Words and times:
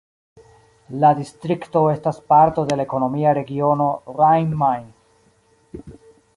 La 1.03 1.11
distrikto 1.19 1.83
estas 1.91 2.19
parto 2.33 2.65
de 2.71 2.79
la 2.79 2.87
ekonomia 2.89 3.35
regiono 3.41 3.93
Rhein-Main. 4.17 4.91